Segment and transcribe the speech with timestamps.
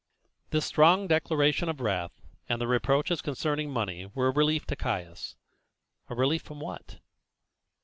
[0.49, 4.75] This strong declaration of wrath, and the reproaches concerning the money, were a relief to
[4.75, 5.35] Caius.
[6.09, 6.97] A relief from what?